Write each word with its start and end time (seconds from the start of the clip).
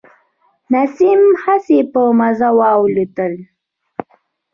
نسیم 0.73 1.21
هسي 1.43 1.79
په 1.91 2.01
مزه 2.19 2.49
و 2.57 2.59
الوتلی. 2.73 3.41